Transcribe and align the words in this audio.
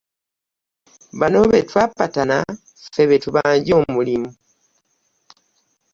Bano 1.19 1.39
be 1.51 1.59
twapatana 1.69 2.37
ffe 2.87 3.03
be 3.09 3.17
tubanja 3.23 3.73
omulimu. 3.81 4.29